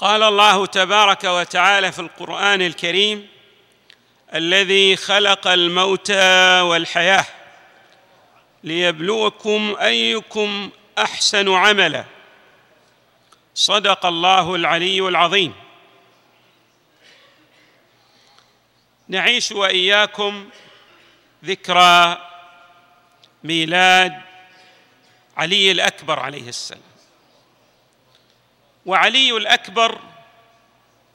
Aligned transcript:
قال 0.00 0.22
الله 0.22 0.66
تبارك 0.66 1.24
وتعالى 1.24 1.92
في 1.92 1.98
القرآن 1.98 2.62
الكريم 2.62 3.28
الذي 4.34 4.96
خلق 4.96 5.48
الموت 5.48 6.10
والحياة 6.60 7.26
ليبلوكم 8.64 9.76
أيكم 9.80 10.70
أحسن 10.98 11.54
عملا. 11.54 12.04
صدق 13.54 14.06
الله 14.06 14.54
العلي 14.54 15.00
العظيم. 15.00 15.54
نعيش 19.08 19.52
وإياكم 19.52 20.48
ذكرى 21.44 22.28
ميلاد 23.44 24.20
علي 25.36 25.70
الأكبر 25.70 26.18
عليه 26.18 26.48
السلام. 26.48 26.89
وعلي 28.86 29.36
الأكبر 29.36 30.00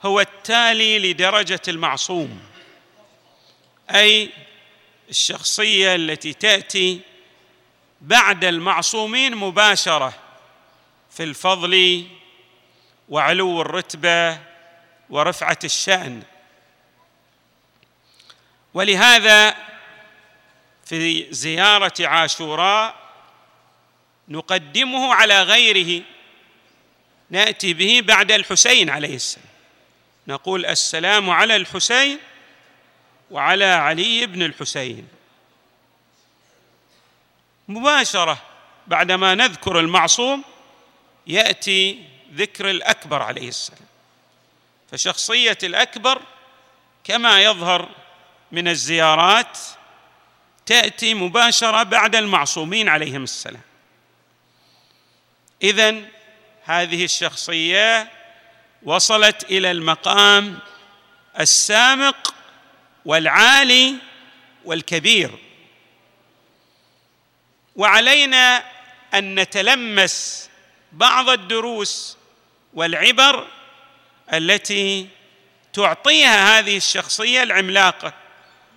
هو 0.04 0.20
التالي 0.20 1.00
لدرجة 1.12 1.62
المعصوم 1.68 2.42
أي 3.90 4.30
الشخصية 5.10 5.96
التي 5.96 6.34
تأتي 6.34 7.02
بعد 8.02 8.46
المعصومين 8.46 9.36
مباشرة 9.36 10.14
في 11.12 11.24
الفضل 11.24 12.08
وعلو 13.10 13.62
الرتبة 13.62 14.40
ورفعة 15.10 15.60
الشأن. 15.64 16.24
ولهذا 18.74 19.56
في 20.86 21.34
زيارة 21.34 21.94
عاشوراء 22.00 22.96
نقدمه 24.28 25.14
على 25.14 25.44
غيره 25.44 26.04
نأتي 27.36 27.74
به 27.74 28.02
بعد 28.04 28.32
الحسين 28.32 28.90
عليه 28.90 29.16
السلام. 29.16 29.48
نقول 30.28 30.66
السلام 30.66 31.30
على 31.30 31.56
الحسين 31.56 32.20
وعلى 33.32 33.66
علي 33.66 34.26
بن 34.26 34.44
الحسين. 34.44 35.08
مباشرة 37.68 38.42
بعدما 38.88 39.36
نذكر 39.36 39.80
المعصوم 39.80 40.44
يأتي 41.28 42.04
ذكر 42.34 42.70
الأكبر 42.70 43.22
عليه 43.22 43.48
السلام. 43.48 43.88
فشخصية 44.92 45.58
الأكبر 45.64 46.22
كما 47.04 47.42
يظهر 47.42 47.90
من 48.52 48.68
الزيارات 48.68 49.58
تأتي 50.66 51.14
مباشرة 51.14 51.84
بعد 51.84 52.16
المعصومين 52.16 52.90
عليهم 52.90 53.24
السلام. 53.24 53.62
اذا 55.64 56.15
هذه 56.66 57.04
الشخصية 57.04 58.12
وصلت 58.84 59.44
إلى 59.44 59.72
المقام 59.72 60.60
السامق 61.40 62.34
والعالي 63.06 63.96
والكبير. 64.66 65.32
وعلينا 67.76 68.64
أن 69.14 69.40
نتلمس 69.40 70.50
بعض 70.92 71.30
الدروس 71.30 72.18
والعبر 72.74 73.48
التي 74.34 75.08
تعطيها 75.74 76.60
هذه 76.60 76.78
الشخصية 76.78 77.44
العملاقة 77.44 78.14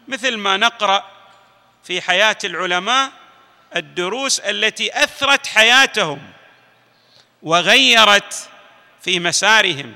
مثل 0.08 0.36
ما 0.36 0.56
نقرأ 0.56 1.10
في 1.84 2.00
حياة 2.00 2.38
العلماء 2.44 3.12
الدروس 3.76 4.40
التي 4.40 5.04
أثرت 5.04 5.46
حياتهم. 5.46 6.37
وغيرت 7.42 8.48
في 9.02 9.20
مسارهم 9.20 9.94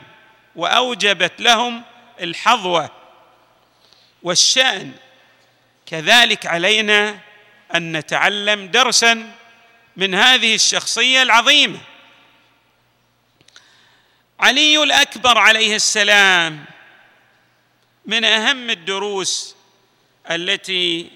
وأوجبت 0.56 1.40
لهم 1.40 1.82
الحظوة 2.20 2.90
والشأن. 4.22 4.92
كذلك 5.86 6.46
علينا 6.46 7.18
أن 7.74 7.96
نتعلم 7.96 8.66
درسا 8.66 9.32
من 9.96 10.14
هذه 10.14 10.54
الشخصية 10.54 11.22
العظيمة. 11.22 11.80
علي 14.40 14.82
الأكبر 14.82 15.38
عليه 15.38 15.76
السلام 15.76 16.64
من 18.06 18.24
أهم 18.24 18.70
الدروس 18.70 19.56
التي 20.30 21.10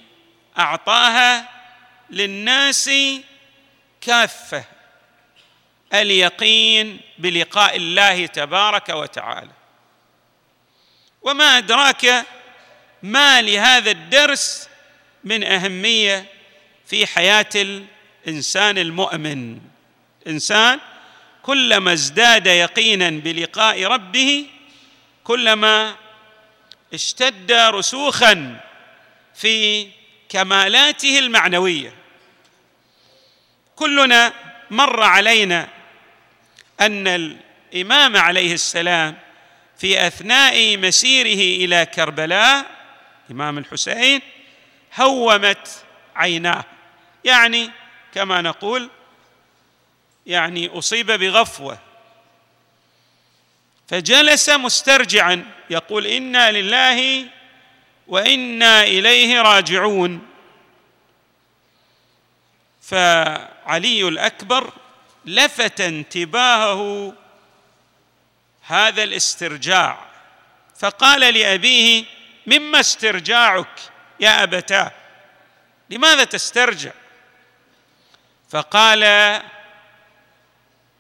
أعطاها 0.59 1.49
للناس 2.11 2.91
كافة. 4.01 4.76
اليقين 5.95 7.01
بلقاء 7.19 7.77
الله 7.77 8.27
تبارك 8.27 8.89
وتعالى. 8.89 9.51
وما 11.23 11.59
أدراك 11.59 12.27
ما 13.03 13.43
لهذا 13.43 13.91
الدرس 13.91 14.69
من 15.25 15.45
أهمية 15.45 16.25
في 16.87 17.07
حياة 17.07 17.49
الإنسان 18.27 18.79
المؤمن. 18.79 19.61
انسان 20.27 20.81
كلما 21.43 21.93
ازداد 21.93 22.47
يقينا 22.47 23.11
بلقاء 23.11 23.85
ربه 23.85 24.47
كلما 25.25 25.97
اشتد 26.95 27.53
رسوخا 27.53 28.61
في 29.35 29.89
كمالاته 30.29 31.19
المعنوية. 31.19 31.95
كلنا 33.77 34.33
مر 34.71 35.03
علينا 35.03 35.76
أن 36.81 37.09
الإمام 37.09 38.17
عليه 38.17 38.55
السلام 38.55 39.17
في 39.79 40.07
أثناء 40.07 40.77
مسيره 40.77 41.65
إلى 41.65 41.87
كربلاء 41.87 42.67
الامام 43.27 43.59
الحسين 43.59 44.21
هومت 45.01 45.85
عيناه. 46.17 46.65
يعني 47.25 47.71
كما 48.15 48.41
نقول 48.41 48.91
يعني 50.27 50.69
أصيب 50.69 51.07
بغفوة. 51.07 51.79
فجلس 53.89 54.49
مسترجعا 54.49 55.45
يقول 55.71 56.07
إنا 56.07 56.53
لله 56.53 57.27
وإنا 58.07 58.83
إليه 58.83 59.43
راجعون. 59.43 60.27
فعلي 62.83 64.09
الأكبر 64.09 64.73
لفت 65.27 65.81
انتباهه 65.81 67.15
هذا 68.63 69.03
الاسترجاع. 69.03 70.07
فقال 70.79 71.35
لأبيه 71.35 72.05
مما 72.47 72.81
استرجاعك 72.81 73.81
يا 74.21 74.43
أبتاه؟ 74.43 74.93
لماذا 75.91 76.25
تسترجع؟ 76.25 76.93
فقال 78.51 79.43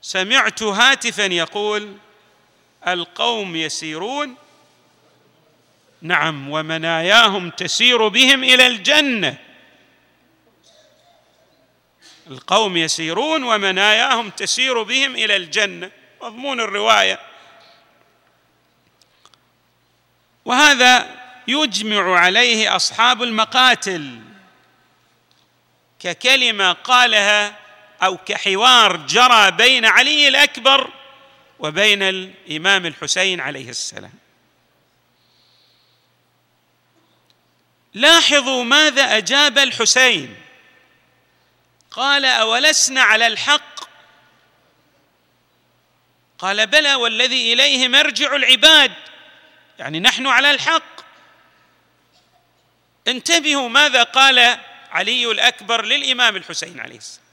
سمعت 0.02 0.62
هاتفا 0.62 1.22
يقول 1.22 1.96
القوم 2.88 3.56
يسيرون. 3.56 4.36
نعم 6.02 6.50
ومناياهم 6.50 7.50
تسير 7.50 8.08
بهم 8.08 8.44
إلى 8.44 8.66
الجنة. 8.66 9.45
القوم 12.26 12.76
يسيرون 12.76 13.42
ومناياهم 13.42 14.30
تسير 14.30 14.82
بهم 14.82 15.14
إلى 15.14 15.36
الجنة. 15.36 15.90
مضمون 16.22 16.60
الرواية. 16.60 17.20
وهذا 20.44 21.16
يجمع 21.48 22.18
عليه 22.18 22.76
أصحاب 22.76 23.22
المقاتل 23.22 24.20
ككلمة 26.00 26.72
قالها 26.72 27.58
أو 28.02 28.16
كحوار 28.16 28.96
جرى 28.96 29.50
بين 29.50 29.84
علي 29.84 30.28
الأكبر 30.28 30.90
وبين 31.58 32.02
الإمام 32.02 32.86
الحسين 32.86 33.40
عليه 33.40 33.70
السلام. 33.70 34.12
لاحظوا 37.94 38.64
ماذا 38.64 39.16
أجاب 39.16 39.58
الحسين. 39.58 40.45
قال 41.96 42.24
أولسنا 42.24 43.02
على 43.02 43.26
الحق؟ 43.26 43.80
قال 46.38 46.66
بلى 46.66 46.94
والذي 46.94 47.52
إليه 47.52 47.88
مرجع 47.88 48.36
العباد. 48.36 48.92
يعني 49.78 50.00
نحن 50.00 50.26
على 50.26 50.50
الحق. 50.50 51.00
انتبهوا 53.08 53.68
ماذا 53.68 54.02
قال 54.02 54.58
علي 54.90 55.30
الأكبر 55.30 55.84
للإمام 55.84 56.36
الحسين 56.36 56.80
عليه 56.80 56.96
السلام. 56.96 57.26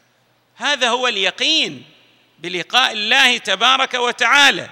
هذا 0.56 0.89
هو 0.89 1.07
اليقين 1.07 1.86
بلقاء 2.39 2.92
الله 2.92 3.38
تبارك 3.38 3.94
وتعالى. 3.94 4.69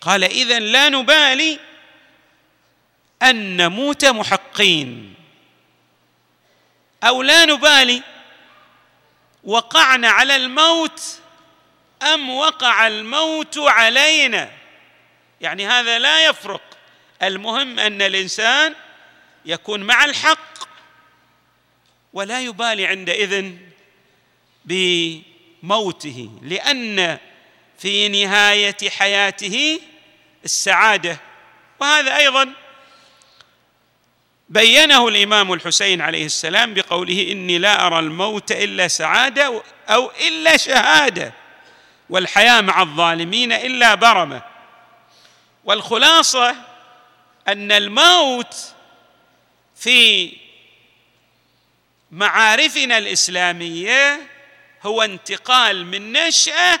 قال 0.00 0.24
اذا 0.24 0.58
لا 0.58 0.88
نبالي 0.88 1.58
أن 3.22 3.56
نموت 3.56 4.04
محقين. 4.04 5.14
أو 7.04 7.22
لا 7.22 7.44
نبالي 7.44 8.02
وقعنا 9.44 10.08
على 10.08 10.36
الموت 10.36 11.20
أم 12.02 12.30
وقع 12.30 12.86
الموت 12.86 13.58
علينا؟ 13.58 14.50
يعني 15.40 15.66
هذا 15.66 15.98
لا 15.98 16.26
يفرق. 16.26 16.62
المهم 17.22 17.78
أن 17.78 18.02
الإنسان 18.02 18.74
يكون 19.44 19.80
مع 19.80 20.04
الحق 20.04 20.68
ولا 22.12 22.40
يبالي 22.40 22.86
عندئذ 22.86 23.52
بموته 24.64 26.30
لأن 26.42 27.18
في 27.78 28.08
نهاية 28.08 28.90
حياته 28.90 29.80
السعادة 30.44 31.20
وهذا 31.80 32.16
أيضا 32.16 32.52
بينه 34.48 35.08
الإمام 35.08 35.52
الحسين 35.52 36.00
عليه 36.00 36.26
السلام 36.26 36.74
بقوله 36.74 37.32
إني 37.32 37.58
لا 37.58 37.86
أرى 37.86 37.98
الموت 37.98 38.52
إلا 38.52 38.88
سعادة 38.88 39.62
أو 39.88 40.10
إلا 40.28 40.56
شهادة 40.56 41.32
والحياة 42.10 42.60
مع 42.60 42.82
الظالمين 42.82 43.52
إلا 43.52 43.94
برمة. 43.94 44.42
والخلاصة 45.64 46.56
أن 47.48 47.72
الموت 47.72 48.54
في 49.76 50.32
معارفنا 52.10 52.98
الإسلامية 52.98 54.20
هو 54.82 55.02
انتقال 55.02 55.86
من 55.86 56.12
نشأة 56.12 56.80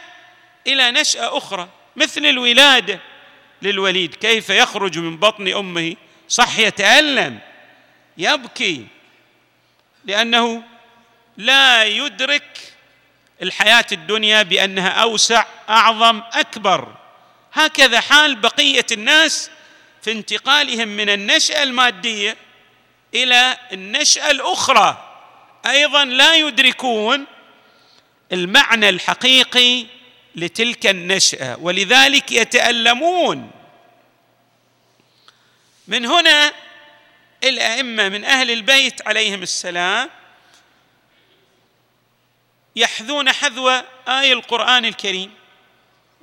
إلى 0.66 0.90
نشأة 0.90 1.38
أخرى 1.38 1.68
مثل 1.96 2.26
الولادة 2.26 3.00
للوليد 3.62 4.14
كيف 4.14 4.50
يخرج 4.50 4.98
من 4.98 5.16
بطن 5.16 5.48
أمه؟ 5.48 5.96
صح 6.28 6.58
يتألم. 6.58 7.38
يبكي 8.18 8.86
لأنه 10.04 10.62
لا 11.36 11.84
يدرك 11.84 12.72
الحياة 13.42 13.86
الدنيا 13.92 14.42
بأنها 14.42 14.88
أوسع 14.88 15.44
أعظم 15.68 16.22
أكبر. 16.32 16.94
هكذا 17.52 18.00
حال 18.00 18.36
بقية 18.36 18.86
الناس 18.92 19.50
في 20.02 20.12
انتقالهم 20.12 20.88
من 20.88 21.10
النشأة 21.10 21.62
المادية 21.62 22.36
إلى 23.14 23.56
النشأة 23.72 24.30
الأخرى. 24.30 25.04
أيضا 25.66 26.04
لا 26.04 26.34
يدركون 26.34 27.24
المعنى 28.32 28.88
الحقيقي 28.88 29.86
لتلك 30.34 30.86
النشأة 30.86 31.56
ولذلك 31.60 32.32
يتألمون. 32.32 33.50
من 35.88 36.06
هنا 36.06 36.52
الأئمة 37.44 38.08
من 38.08 38.24
أهل 38.24 38.50
البيت 38.50 39.08
عليهم 39.08 39.42
السلام 39.42 40.10
يحذون 42.76 43.32
حذو 43.32 43.68
اي 44.08 44.32
القرآن 44.32 44.84
الكريم 44.84 45.34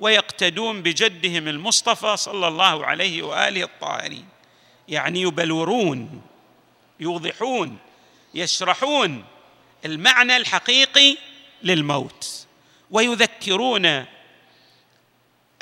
ويقتدون 0.00 0.82
بجدهم 0.82 1.48
المصطفى 1.48 2.16
صلى 2.16 2.48
الله 2.48 2.86
عليه 2.86 3.22
وآله 3.22 3.62
الطاهرين. 3.62 4.28
يعني 4.88 5.22
يبلورون 5.22 6.22
يوضحون 7.00 7.78
يشرحون 8.34 9.24
المعنى 9.84 10.36
الحقيقي 10.36 11.16
للموت. 11.62 12.46
ويذكرون 12.90 14.06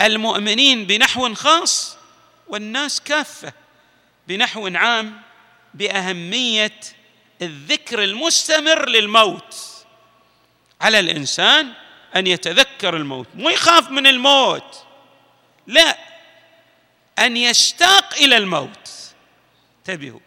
المؤمنين 0.01 0.87
بنحو 0.87 1.35
خاص 1.35 1.97
والناس 2.49 3.01
كافة 3.01 3.53
بنحو 4.29 4.67
عام 4.67 5.23
بأهمية 5.75 6.81
الذكر 7.43 8.05
المستمر 8.05 8.89
للموت. 8.89 9.57
على 10.81 11.01
الإنسان 11.01 11.73
أن 12.17 12.27
يتذكر 12.27 12.97
الموت 12.97 13.29
مو 13.35 13.49
يخاف 13.49 13.91
من 13.91 14.07
الموت 14.07 14.85
لا 15.67 15.99
أن 17.19 17.37
يشتاق 17.37 18.15
إلى 18.15 18.37
الموت. 18.37 18.91
انتبهوا 19.79 20.21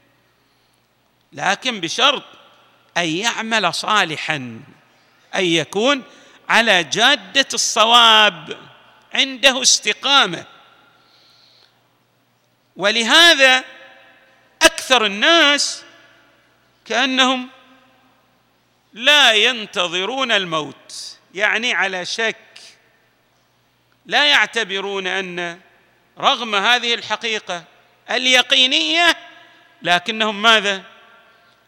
لكن 1.33 1.79
بشرط 1.79 2.23
أن 2.97 3.07
يعمل 3.09 3.73
صالحا 3.73 4.35
أن 5.35 5.45
يكون 5.45 6.03
على 6.49 6.83
جادة 6.83 7.47
الصواب 7.53 8.57
عنده 9.13 9.61
استقامة. 9.61 10.45
ولهذا 12.75 13.63
أكثر 14.87 15.05
الناس 15.05 15.83
كأنهم 16.85 17.49
لا 18.93 19.31
ينتظرون 19.31 20.31
الموت 20.31 21.17
يعني 21.33 21.73
على 21.73 22.05
شك 22.05 22.35
لا 24.05 24.25
يعتبرون 24.25 25.07
أن 25.07 25.59
رغم 26.19 26.55
هذه 26.55 26.93
الحقيقة 26.93 27.63
اليقينية 28.11 29.17
لكنهم 29.81 30.41
ماذا؟ 30.41 30.83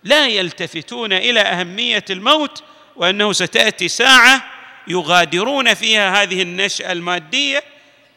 لا 0.03 0.27
يلتفتون 0.27 1.13
إلى 1.13 1.41
أهمية 1.41 2.05
الموت 2.09 2.63
وأنه 2.95 3.33
ستأتي 3.33 3.87
ساعة 3.87 4.51
يغادرون 4.87 5.73
فيها 5.73 6.23
هذه 6.23 6.41
النشأة 6.41 6.91
المادية 6.91 7.63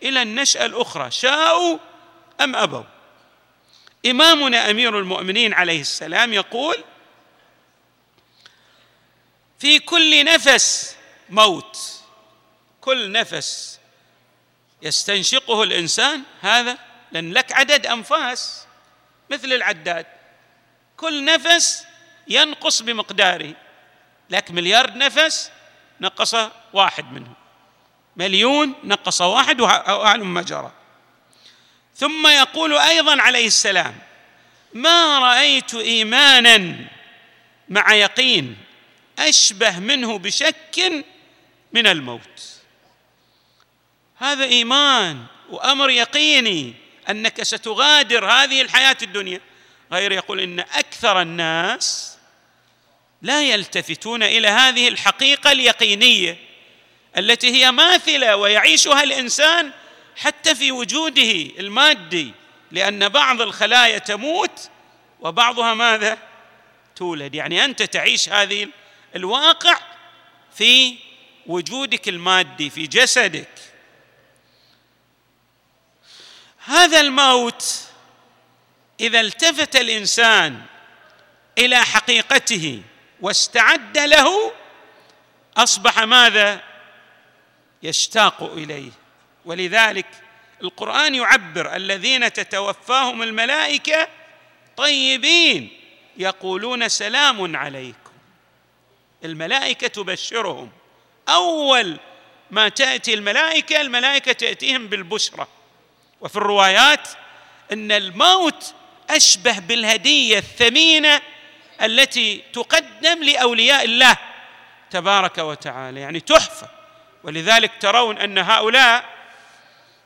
إلى 0.02 0.22
النشأة 0.22 0.66
الأخرى 0.66 1.10
شاءوا 1.10 1.78
أم 2.40 2.56
أبوا. 2.56 3.01
إمامنا 4.06 4.70
أمير 4.70 4.98
المؤمنين 4.98 5.54
عليه 5.54 5.80
السلام 5.80 6.32
يقول 6.32 6.84
في 9.58 9.78
كل 9.78 10.24
نفس 10.24 10.96
موت 11.30 12.00
كل 12.80 13.12
نفس 13.12 13.80
يستنشقه 14.82 15.62
الإنسان 15.62 16.22
هذا 16.40 16.78
لأن 17.12 17.32
لك 17.32 17.52
عدد 17.52 17.86
أنفاس 17.86 18.66
مثل 19.30 19.52
العداد. 19.52 20.06
كل 20.96 21.24
نفس 21.24 21.84
ينقص 22.28 22.82
بمقداره 22.82 23.54
لك 24.30 24.50
مليار 24.50 24.98
نفس 24.98 25.50
نقص 26.00 26.34
واحد 26.72 27.12
منه 27.12 27.32
مليون 28.16 28.74
نقص 28.84 29.20
واحد 29.20 29.60
وأعلم 29.60 30.34
ما 30.34 30.42
جرى. 30.42 30.72
ثم 31.96 32.26
يقول 32.26 32.78
أيضا 32.78 33.22
عليه 33.22 33.46
السلام 33.46 33.94
ما 34.74 35.18
رأيت 35.18 35.74
إيمانا 35.74 36.76
مع 37.68 37.94
يقين 37.94 38.56
أشبه 39.18 39.78
منه 39.78 40.18
بشك 40.18 41.04
من 41.72 41.86
الموت. 41.86 42.52
هذا 44.18 44.44
إيمان 44.44 45.24
وأمر 45.50 45.90
يقيني 45.90 46.74
أنك 47.10 47.42
ستغادر 47.42 48.26
هذه 48.26 48.62
الحياة 48.62 48.96
الدنيا. 49.02 49.40
غير 49.92 50.12
يقول 50.12 50.40
إن 50.40 50.60
أكثر 50.60 51.22
الناس 51.22 52.16
لا 53.22 53.42
يلتفتون 53.42 54.22
إلى 54.22 54.48
هذه 54.48 54.88
الحقيقة 54.88 55.52
اليقينية 55.52 56.38
التي 57.18 57.50
هي 57.50 57.72
ماثلة 57.72 58.36
ويعيشها 58.36 59.02
الإنسان 59.02 59.70
حتى 60.16 60.54
في 60.54 60.72
وجوده 60.72 61.32
المادي 61.58 62.32
لأن 62.70 63.08
بعض 63.08 63.40
الخلايا 63.40 63.98
تموت 63.98 64.70
وبعضها 65.20 65.74
ماذا؟ 65.74 66.18
تولد. 66.96 67.34
يعني 67.34 67.64
أنت 67.64 67.82
تعيش 67.82 68.28
هذه 68.28 68.68
الواقع 69.16 69.78
في 70.54 70.96
وجودك 71.46 72.08
المادي 72.08 72.70
في 72.70 72.86
جسدك. 72.86 73.48
هذا 76.64 77.00
الموت 77.00 77.84
إذا 79.00 79.20
التفت 79.20 79.76
الإنسان 79.76 80.62
إلى 81.58 81.84
حقيقته 81.84 82.82
واستعد 83.20 83.98
له 83.98 84.52
أصبح 85.56 85.98
ماذا؟ 85.98 86.62
يشتاق 87.82 88.42
إليه. 88.42 89.01
ولذلك 89.44 90.06
القرآن 90.62 91.14
يعبر 91.14 91.76
الذين 91.76 92.32
تتوفاهم 92.32 93.22
الملائكة 93.22 94.08
طيبين 94.76 95.70
يقولون 96.16 96.88
سلام 96.88 97.56
عليكم. 97.56 98.12
الملائكة 99.24 99.86
تبشرهم. 99.86 100.70
أول 101.28 101.98
ما 102.50 102.68
تأتي 102.68 103.14
الملائكة 103.14 103.80
الملائكة 103.80 104.32
تأتيهم 104.32 104.86
بالبشرى 104.86 105.46
وفي 106.20 106.36
الروايات 106.36 107.08
أن 107.72 107.92
الموت 107.92 108.74
أشبه 109.10 109.58
بالهدية 109.58 110.38
الثمينة 110.38 111.20
التي 111.82 112.42
تقدم 112.52 113.22
لأولياء 113.24 113.84
الله 113.84 114.16
تبارك 114.90 115.38
وتعالى 115.38 116.00
يعني 116.00 116.20
تحفة. 116.20 116.68
ولذلك 117.24 117.72
ترون 117.80 118.18
أن 118.18 118.38
هؤلاء 118.38 119.21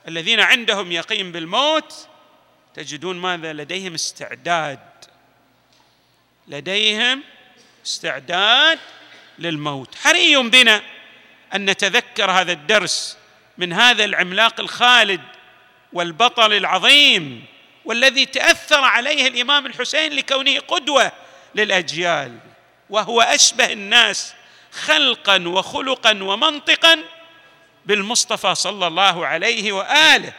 الذين 0.09 0.41
عندهم 0.41 0.93
يقين 0.93 1.33
بالموت 1.33 2.09
تجدون 2.75 3.17
ماذا؟ 3.17 3.53
لديهم 3.53 3.95
استعداد. 3.95 4.79
لديهم 6.49 7.23
استعداد 7.87 8.79
للموت. 9.39 9.95
حري 9.95 10.37
بنا 10.37 10.83
أن 11.55 11.71
نتذكر 11.71 12.31
هذا 12.31 12.53
الدرس 12.53 13.17
من 13.59 13.73
هذا 13.73 14.05
العملاق 14.05 14.61
الخالد 14.61 15.21
والبطل 15.93 16.53
العظيم 16.53 17.45
والذي 17.85 18.27
تأثر 18.27 18.85
عليه 18.85 19.29
الإمام 19.29 19.67
الحسين 19.67 20.13
لكونه 20.13 20.59
قدوة 20.59 21.13
للأجيال 21.55 22.39
وهو 22.91 23.21
أشبه 23.21 23.73
الناس 23.73 24.35
خلقا 24.73 25.49
وخلقا 25.49 26.23
ومنطقا 26.23 26.99
بالمصطفى 27.87 28.55
صلى 28.55 28.87
الله 28.87 29.27
عليه 29.27 29.73
وآله. 29.73 30.33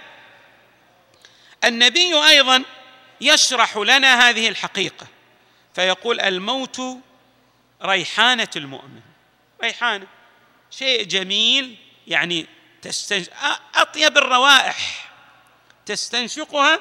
النبي 1.63 2.27
أيضا 2.27 2.63
يشرح 3.21 3.77
لنا 3.77 4.29
هذه 4.29 4.47
الحقيقة 4.49 5.07
فيقول 5.75 6.19
الموت 6.19 6.81
ريحانة 7.83 8.47
المؤمن. 8.55 9.01
ريحانة. 9.63 10.07
شيء 10.71 11.03
جميل 11.03 11.77
يعني 12.07 12.45
تستنش... 12.81 13.29
أطيب 13.75 14.17
الروائح 14.17 15.09
تستنشقها 15.85 16.79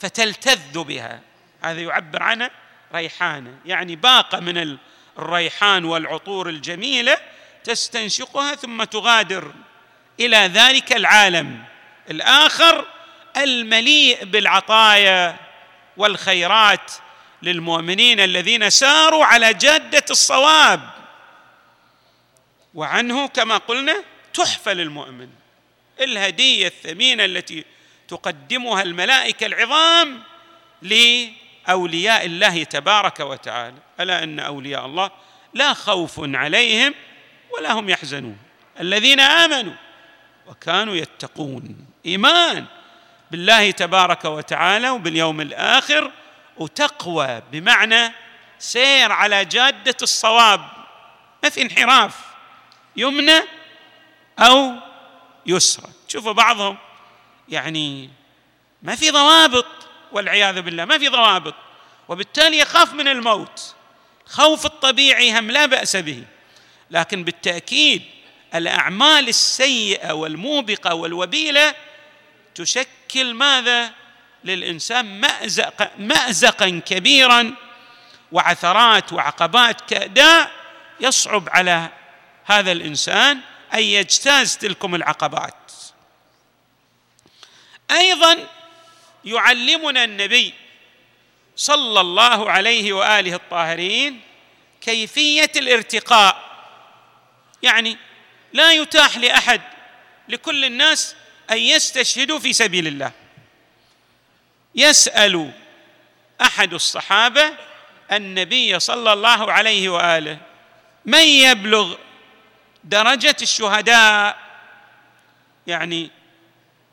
فتلتذ 0.00 0.78
بها. 0.82 1.20
هذا 1.62 1.80
يعبر 1.80 2.22
عنه 2.22 2.50
ريحانة 2.94 3.58
يعني 3.64 3.96
باقة 3.96 4.40
من 4.40 4.78
الريحان 5.18 5.84
والعطور 5.84 6.48
الجميلة 6.48 7.18
تستنشقها 7.64 8.54
ثم 8.54 8.84
تغادر 8.84 9.52
إلى 10.20 10.36
ذلك 10.36 10.92
العالم. 10.92 11.64
الآخر 12.10 12.86
المليء 13.36 14.24
بالعطايا 14.24 15.36
والخيرات 15.96 16.92
للمؤمنين 17.42 18.20
الذين 18.20 18.70
ساروا 18.70 19.24
على 19.24 19.54
جادة 19.54 20.04
الصواب. 20.10 20.80
وعنه 22.74 23.28
كما 23.28 23.56
قلنا 23.56 24.04
تحفة 24.34 24.72
للمؤمن. 24.72 25.28
الهدية 26.00 26.66
الثمينة 26.66 27.24
التي 27.24 27.64
تقدمها 28.08 28.82
الملائكة 28.82 29.46
العظام 29.46 30.22
لأولياء 30.82 32.26
الله 32.26 32.64
تبارك 32.64 33.20
وتعالى. 33.20 33.78
ألا 34.00 34.22
أن 34.22 34.40
أولياء 34.40 34.86
الله 34.86 35.10
لا 35.54 35.74
خوف 35.74 36.14
عليهم 36.18 36.94
ولا 37.58 37.72
هم 37.72 37.88
يحزنون. 37.88 38.38
الذين 38.80 39.20
آمنوا 39.20 39.72
وكانوا 40.46 40.94
يتقون. 40.94 41.86
إيمان 42.06 42.64
بالله 43.30 43.70
تبارك 43.70 44.24
وتعالى 44.24 44.90
وباليوم 44.90 45.40
الآخر 45.40 46.10
وتقوى 46.56 47.42
بمعنى 47.52 48.12
سير 48.58 49.12
على 49.12 49.44
جادة 49.44 49.96
الصواب. 50.02 50.60
ما 51.44 51.50
في 51.50 51.62
انحراف. 51.62 52.16
يمنى 52.96 53.40
أو 54.38 54.72
يسرى. 55.46 55.88
شوفوا 56.08 56.32
بعضهم 56.32 56.76
يعني 57.48 58.10
ما 58.82 58.96
في 58.96 59.10
ضوابط 59.10 59.66
والعياذ 60.12 60.62
بالله 60.62 60.84
ما 60.84 60.98
في 60.98 61.08
ضوابط. 61.08 61.54
وبالتالي 62.08 62.58
يخاف 62.58 62.92
من 62.92 63.08
الموت. 63.08 63.74
خوف 64.26 64.66
الطبيعي 64.66 65.38
هم 65.38 65.50
لا 65.50 65.66
بأس 65.66 65.96
به. 65.96 66.24
لكن 66.94 67.24
بالتأكيد 67.24 68.02
الأعمال 68.54 69.28
السيئة 69.28 70.12
والموبقة 70.12 70.94
والوبيلة 70.94 71.74
تشكل 72.54 73.34
ماذا؟ 73.34 73.92
للإنسان 74.44 75.20
مازق 75.20 75.90
مازقا 75.98 76.82
كبيرا 76.86 77.54
وعثرات 78.32 79.12
وعقبات 79.12 79.80
كأداء 79.80 80.50
يصعب 81.00 81.48
على 81.48 81.88
هذا 82.44 82.72
الإنسان 82.72 83.40
أن 83.74 83.82
يجتاز 83.82 84.56
تلكم 84.56 84.94
العقبات. 84.94 85.72
أيضا 87.90 88.48
يعلمنا 89.24 90.04
النبي 90.04 90.54
صلى 91.56 92.00
الله 92.00 92.50
عليه 92.50 92.92
وآله 92.92 93.34
الطاهرين 93.34 94.20
كيفية 94.80 95.52
الارتقاء 95.56 96.53
يعني 97.62 97.98
لا 98.52 98.72
يتاح 98.72 99.16
لأحد 99.16 99.60
لكل 100.28 100.64
الناس 100.64 101.16
أن 101.50 101.58
يستشهدوا 101.58 102.38
في 102.38 102.52
سبيل 102.52 102.86
الله. 102.86 103.12
يسأل 104.74 105.52
أحد 106.40 106.74
الصحابة 106.74 107.52
النبي 108.12 108.80
صلى 108.80 109.12
الله 109.12 109.52
عليه 109.52 109.88
وآله 109.88 110.38
من 111.04 111.22
يبلغ 111.22 111.96
درجة 112.84 113.36
الشهداء؟ 113.42 114.38
يعني 115.66 116.10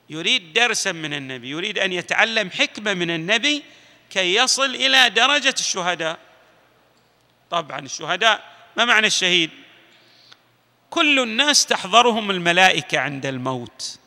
يريد 0.10 0.54
درسا 0.54 0.92
من 0.92 1.14
النبي 1.14 1.50
يريد 1.50 1.80
أن 1.80 1.94
يتعلم 1.94 2.50
حكمة 2.50 2.94
من 2.94 3.12
النبي 3.12 3.64
كي 4.10 4.36
يصل 4.36 4.76
إلى 4.76 5.10
درجة 5.10 5.56
الشهداء. 5.60 6.20
طبعا 7.52 7.80
الشهداء 7.80 8.44
ما 8.78 8.86
معنى 8.86 9.08
الشهيد؟ 9.08 9.50
كل 10.92 11.20
الناس 11.20 11.66
تحضرهم 11.66 12.32
الملائكة 12.32 13.00
عند 13.00 13.26
الموت. 13.26 14.00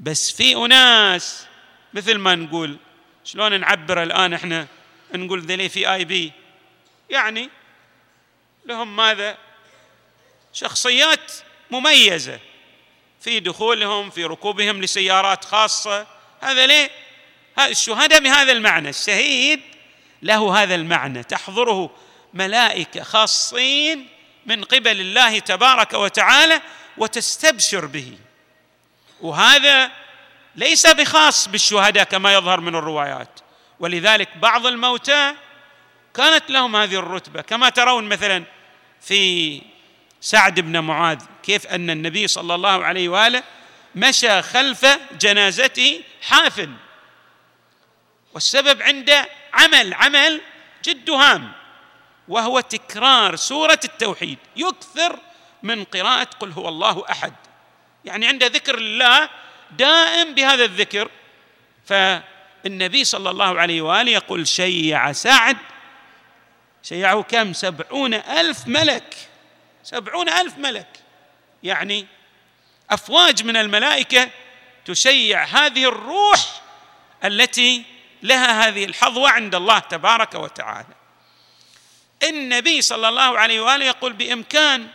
بس 0.00 0.30
في 0.30 0.56
أناس 0.56 1.46
مثل 1.94 2.18
ما 2.18 2.34
نقول 2.34 2.76
شلون 3.24 3.60
نعبر 3.60 4.02
الآن 4.02 4.34
إحنا؟ 4.34 4.66
نقول 5.14 5.40
ذلي 5.40 5.68
في 5.68 5.92
آي 5.92 6.04
بي. 6.04 6.32
يعني 7.10 7.48
لهم 8.66 8.96
ماذا؟ 8.96 9.38
شخصيات 10.52 11.32
مميزة. 11.70 12.38
في 13.20 13.40
دخولهم 13.40 14.10
في 14.10 14.24
ركوبهم 14.24 14.82
لسيارات 14.82 15.44
خاصة. 15.44 16.06
هذا 16.40 16.66
ليه؟ 16.66 16.90
الشهداء 17.58 18.20
بهذا 18.20 18.52
المعنى 18.52 18.88
الشهيد 18.88 19.60
له 20.22 20.62
هذا 20.62 20.74
المعنى. 20.74 21.22
تحضره 21.22 21.90
ملائكة 22.34 23.02
خاصين 23.02 24.08
من 24.46 24.64
قبل 24.64 25.00
الله 25.00 25.38
تبارك 25.38 25.94
وتعالى 25.94 26.60
وتستبشر 26.96 27.86
به. 27.86 28.18
وهذا 29.20 29.90
ليس 30.56 30.86
بخاص 30.86 31.48
بالشهداء 31.48 32.04
كما 32.04 32.34
يظهر 32.34 32.60
من 32.60 32.74
الروايات. 32.74 33.40
ولذلك 33.80 34.36
بعض 34.36 34.66
الموتى 34.66 35.34
كانت 36.14 36.50
لهم 36.50 36.76
هذه 36.76 36.94
الرتبة. 36.94 37.42
كما 37.42 37.68
ترون 37.68 38.04
مثلا 38.04 38.44
في 39.00 39.62
سعد 40.20 40.60
بن 40.60 40.78
معاذ 40.78 41.18
كيف 41.42 41.66
أن 41.66 41.90
النبي 41.90 42.28
صلى 42.28 42.54
الله 42.54 42.84
عليه 42.84 43.08
وآله 43.08 43.42
مشى 43.94 44.42
خلف 44.42 44.86
جنازته 45.20 46.02
حافل 46.22 46.70
والسبب 48.34 48.82
عنده 48.82 49.28
عمل 49.52 49.94
عمل 49.94 50.40
جد 50.84 51.10
هام. 51.10 51.52
وهو 52.32 52.60
تكرار 52.60 53.36
سورة 53.36 53.80
التوحيد. 53.84 54.38
يكثر 54.56 55.18
من 55.62 55.84
قراءة 55.84 56.28
قل 56.40 56.52
هو 56.52 56.68
الله 56.68 57.04
أحد. 57.10 57.32
يعني 58.04 58.26
عنده 58.26 58.46
ذكر 58.46 58.78
الله 58.78 59.28
دائم 59.70 60.34
بهذا 60.34 60.64
الذكر 60.64 61.10
فالنبي 61.86 63.04
صلى 63.04 63.30
الله 63.30 63.60
عليه 63.60 63.82
وآله 63.82 64.10
يقول 64.10 64.48
شيع 64.48 65.12
سعد 65.12 65.56
شيعه 66.82 67.22
كم؟ 67.22 67.52
سبعون 67.52 68.14
ألف 68.14 68.66
ملك. 68.66 69.14
سبعون 69.84 70.28
ألف 70.28 70.58
ملك. 70.58 71.00
يعني 71.62 72.06
أفواج 72.90 73.44
من 73.44 73.56
الملائكة 73.56 74.30
تشيع 74.84 75.44
هذه 75.44 75.88
الروح 75.88 76.62
التي 77.24 77.84
لها 78.22 78.68
هذه 78.68 78.84
الحظوة 78.84 79.30
عند 79.30 79.54
الله 79.54 79.78
تبارك 79.78 80.34
وتعالى. 80.34 81.01
النبي 82.22 82.82
صلى 82.82 83.08
الله 83.08 83.38
عليه 83.38 83.60
وآله 83.60 83.84
يقول 83.84 84.12
بإمكان 84.12 84.86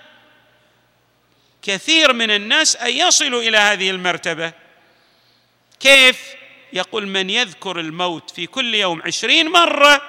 كثير 1.62 2.14
من 2.14 2.32
الناس 2.32 2.76
أن 2.76 2.90
يصلوا 2.90 3.42
إلى 3.42 3.58
هذه 3.58 3.90
المرتبة. 3.90 4.54
كيف؟ 5.80 6.36
يقول 6.74 7.08
من 7.08 7.30
يذكر 7.30 7.80
الموت 7.80 8.30
في 8.30 8.48
كل 8.48 8.76
يوم 8.76 9.02
عشرين 9.06 9.50
مرة 9.50 10.02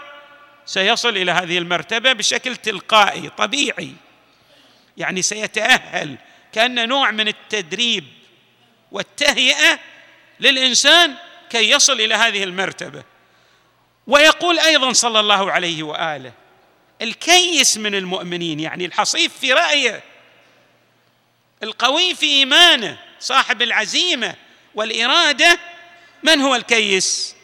سيصل 0.66 1.16
إلى 1.16 1.32
هذه 1.32 1.58
المرتبة 1.58 2.12
بشكل 2.12 2.56
تلقائي 2.56 3.28
طبيعي. 3.28 3.92
يعني 4.96 5.22
سيتأهل 5.22 6.16
كأن 6.52 6.88
نوع 6.88 7.10
من 7.10 7.28
التدريب 7.28 8.04
والتهيئة 8.92 9.78
للإنسان 10.40 11.14
كي 11.50 11.70
يصل 11.70 12.00
إلى 12.00 12.14
هذه 12.14 12.44
المرتبة. 12.44 13.04
ويقول 14.06 14.58
أيضا 14.58 14.92
صلى 14.92 15.20
الله 15.20 15.52
عليه 15.52 15.82
وآله 15.82 16.32
الكيس 17.02 17.76
من 17.76 17.94
المؤمنين 17.94 18.60
يعني 18.60 18.84
الحصيف 18.84 19.38
في 19.38 19.52
رأيه 19.52 20.02
القوي 21.62 22.14
في 22.14 22.26
إيمانه 22.26 22.98
صاحب 23.20 23.62
العزيمة 23.62 24.34
والإرادة. 24.74 25.58
من 26.22 26.40
هو 26.40 26.54
الكيس؟ 26.54 27.34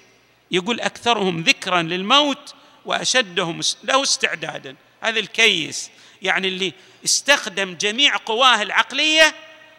يقول 0.50 0.80
أكثرهم 0.80 1.42
ذكرا 1.42 1.82
للموت 1.82 2.54
وأشدهم 2.84 3.61
له 3.84 4.02
استعدادا. 4.02 4.76
هذا 5.00 5.20
الكيس 5.20 5.90
يعني 6.23 6.49
اللي 6.49 6.73
استخدم 7.04 7.75
جميع 7.75 8.16
قواه 8.16 8.62
العقلية 8.62 9.34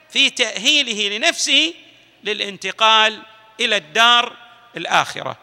في 0.10 0.30
تأهيله 0.30 1.18
لنفسه 1.18 1.74
للانتقال 2.24 3.22
إلى 3.60 3.78
الدار 3.78 4.38
الآخرة. 4.78 5.38